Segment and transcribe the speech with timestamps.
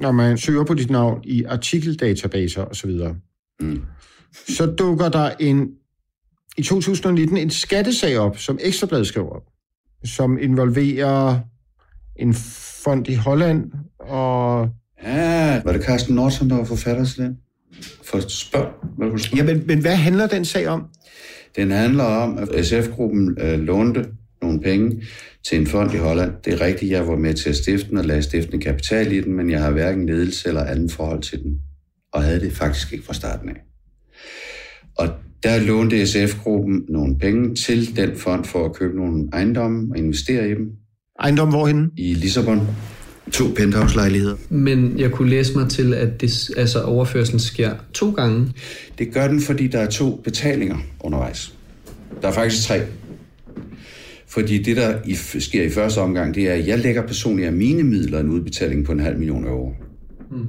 [0.00, 2.90] når man søger på dit navn i artikeldatabaser osv.,
[3.60, 3.82] mm.
[4.48, 5.68] så dukker der en
[6.56, 9.42] i 2019 en skattesag op, som Ekstrabladet skrev op,
[10.04, 11.40] som involverer
[12.16, 12.34] en
[12.84, 14.68] fond i Holland og...
[15.02, 17.38] Ja, var det Carsten Nordsen, der var forfatter til den?
[18.04, 19.44] For spørg, hvad du spørge?
[19.44, 20.84] Ja, men, men hvad handler den sag om?
[21.56, 24.06] Den handler om, at SF-gruppen øh, lånte
[24.52, 25.02] nogle penge
[25.44, 26.32] til en fond i Holland.
[26.44, 29.20] Det er rigtigt, jeg var med til at stifte den og lade stifte kapital i
[29.20, 31.58] den, men jeg har hverken ledelse eller anden forhold til den,
[32.12, 33.56] og havde det faktisk ikke fra starten af.
[34.98, 35.08] Og
[35.42, 40.50] der lånte SF-gruppen nogle penge til den fond for at købe nogle ejendomme og investere
[40.50, 40.70] i dem.
[41.20, 41.90] Ejendom hvorhen?
[41.96, 42.60] I Lissabon.
[43.32, 44.36] To penthouse-lejligheder.
[44.48, 48.52] Men jeg kunne læse mig til, at det, altså overførselen sker to gange.
[48.98, 51.54] Det gør den, fordi der er to betalinger undervejs.
[52.22, 52.80] Der er faktisk tre.
[54.32, 57.52] Fordi det, der i, sker i første omgang, det er, at jeg lægger personligt af
[57.52, 59.74] mine midler en udbetaling på en halv million euro.
[60.30, 60.46] Mm.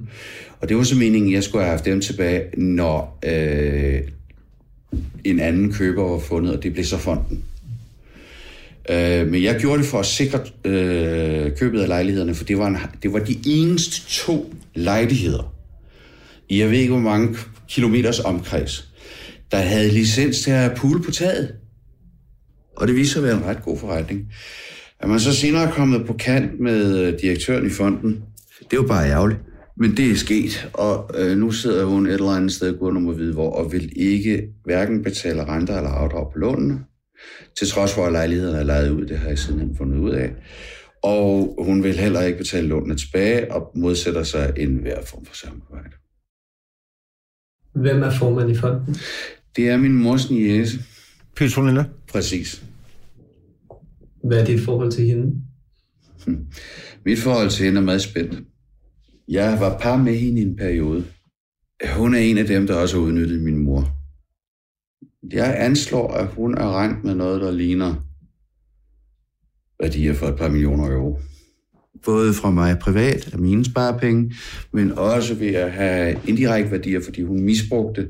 [0.60, 4.02] Og det var så meningen, at jeg skulle have haft dem tilbage, når øh,
[5.24, 7.44] en anden køber var fundet, og det blev så fonden.
[8.90, 12.68] Øh, men jeg gjorde det for at sikre øh, købet af lejlighederne, for det var,
[12.68, 15.54] en, det var de eneste to lejligheder
[16.50, 18.90] i jeg ved ikke hvor mange kilometers omkreds,
[19.52, 21.56] der havde licens til at have pool på taget.
[22.76, 24.34] Og det viser at være en ret god forretning.
[25.00, 28.24] At man så senere er kommet på kant med øh, direktøren i fonden,
[28.72, 29.40] det var bare ærgerligt.
[29.78, 33.14] Men det er sket, og øh, nu sidder hun et eller andet sted, går nummer
[33.14, 36.80] vide hvor, og vil ikke hverken betale renter eller afdrag på lånene,
[37.58, 40.34] til trods for, at lejligheden er lejet ud, det har jeg sidenhen fundet ud af.
[41.04, 45.36] Og hun vil heller ikke betale lånene tilbage, og modsætter sig en hver form for
[45.36, 45.96] samarbejde.
[47.76, 48.96] Hvem er formand i fonden?
[49.56, 50.80] Det er min mors niese.
[51.36, 51.86] Petronella?
[52.14, 52.64] Præcis.
[54.24, 55.42] Hvad er dit forhold til hende?
[57.06, 58.44] Mit forhold til hende er meget spændt.
[59.28, 61.06] Jeg var par med hende i en periode.
[61.96, 63.98] Hun er en af dem, der også har udnyttet min mor.
[65.32, 67.96] Jeg anslår, at hun er rent med noget, der ligner
[69.80, 71.20] værdier for et par millioner euro.
[72.06, 74.34] Både fra mig privat af mine sparepenge,
[74.72, 78.10] men også ved at have indirekte værdier, fordi hun misbrugte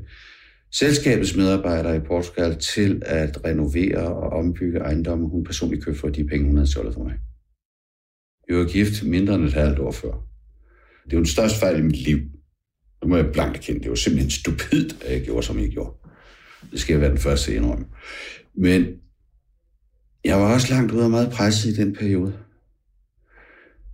[0.78, 6.24] selskabets medarbejdere i Portugal til at renovere og ombygge ejendomme, hun personligt købte for de
[6.24, 7.14] penge, hun havde stjålet for mig.
[8.48, 10.12] Vi var gift mindre end et halvt år før.
[11.04, 12.18] Det var den største fejl i mit liv.
[13.00, 13.80] Det må jeg blankt erkende.
[13.80, 15.96] Det var simpelthen stupidt, at jeg gjorde, som jeg gjorde.
[16.70, 17.86] Det skal jeg være den første at indrømme.
[18.54, 18.86] Men
[20.24, 22.38] jeg var også langt ude og meget presset i den periode.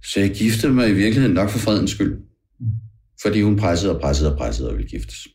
[0.05, 2.23] Så jeg giftede mig i virkeligheden nok for fredens skyld.
[3.23, 5.29] Fordi hun pressede og pressede og pressede og ville giftes.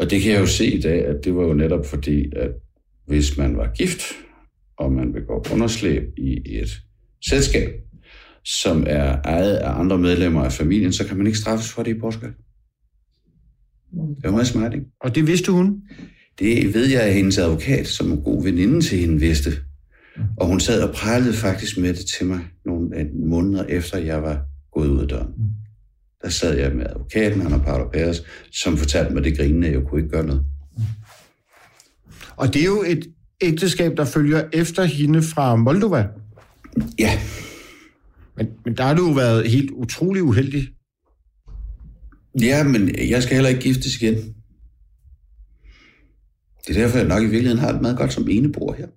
[0.00, 2.50] Og det kan jeg jo se i dag, at det var jo netop fordi, at
[3.06, 4.02] hvis man var gift,
[4.76, 6.80] og man begår underslæb i et
[7.24, 7.70] selskab,
[8.44, 11.96] som er ejet af andre medlemmer af familien, så kan man ikke straffes for det
[11.96, 12.32] i Portugal.
[14.16, 14.86] Det er meget smart, ikke?
[15.00, 15.82] Og det vidste hun?
[16.38, 19.50] Det ved jeg, at hendes advokat, som en god veninde til hende, vidste.
[20.36, 24.46] Og hun sad og pralede faktisk med det til mig nogle måneder efter, jeg var
[24.72, 25.32] gået ud af døren.
[26.22, 29.74] Der sad jeg med advokaten, han og Paolo Peres, som fortalte mig det grinende, at
[29.74, 30.44] jeg kunne ikke gøre noget.
[32.36, 36.08] Og det er jo et ægteskab, der følger efter hende fra Moldova.
[36.98, 37.20] Ja.
[38.36, 40.68] Men, men der har du jo været helt utrolig uheldig.
[42.40, 44.14] Ja, men jeg skal heller ikke giftes igen.
[46.66, 48.88] Det er derfor, jeg nok i virkeligheden har det meget godt som enebor her.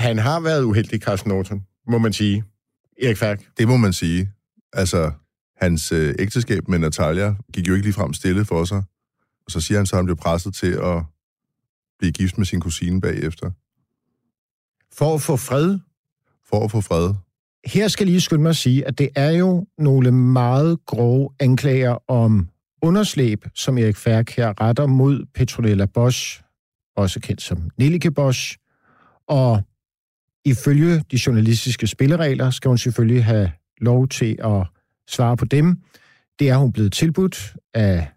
[0.00, 2.44] Han har været uheldig, Carsten Norton, må man sige.
[3.02, 3.42] Erik Færk.
[3.58, 4.30] Det må man sige.
[4.72, 5.12] Altså,
[5.56, 8.82] hans øh, ægteskab med Natalia gik jo ikke lige frem stille for sig.
[9.46, 11.02] Og så siger han så, at han blev presset til at
[11.98, 13.50] blive gift med sin kusine bagefter.
[14.92, 15.78] For at få fred?
[16.48, 17.14] For at få fred.
[17.66, 22.10] Her skal lige skynde mig at sige, at det er jo nogle meget grove anklager
[22.10, 22.48] om
[22.82, 26.42] underslæb, som Erik Færk her retter mod Petronella Bosch,
[26.96, 28.56] også kendt som Nelike Bosch.
[29.28, 29.62] Og
[30.44, 33.50] ifølge de journalistiske spilleregler skal hun selvfølgelig have
[33.80, 34.66] lov til at
[35.08, 35.76] svare på dem.
[36.38, 38.08] Det er hun blevet tilbudt af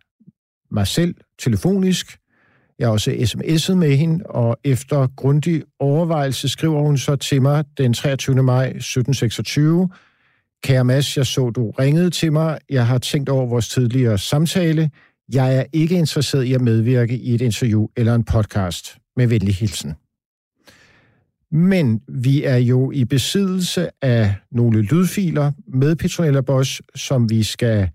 [0.71, 2.17] mig selv telefonisk.
[2.79, 7.65] Jeg har også sms'et med hende, og efter grundig overvejelse skriver hun så til mig
[7.77, 8.43] den 23.
[8.43, 9.89] maj 1726.
[10.63, 12.59] Kære Mads, jeg så, du ringede til mig.
[12.69, 14.89] Jeg har tænkt over vores tidligere samtale.
[15.33, 18.97] Jeg er ikke interesseret i at medvirke i et interview eller en podcast.
[19.15, 19.93] Med venlig hilsen.
[21.51, 27.89] Men vi er jo i besiddelse af nogle lydfiler med Petronella Bosch, som vi skal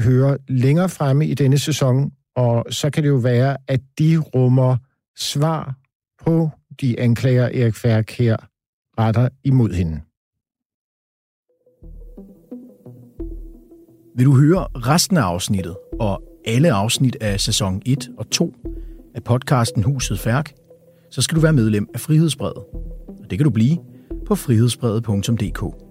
[0.00, 4.76] høre længere fremme i denne sæson, og så kan det jo være, at de rummer
[5.16, 5.74] svar
[6.24, 8.36] på de anklager, Erik Færk her
[8.98, 10.00] retter imod hende.
[14.16, 18.54] Vil du høre resten af afsnittet og alle afsnit af sæson 1 og 2
[19.14, 20.52] af podcasten Huset Færk–
[21.14, 22.56] så skal du være medlem af Frihedsbrevet.
[23.22, 23.78] Og det kan du blive
[24.26, 25.83] på frihedsbrevet.dk.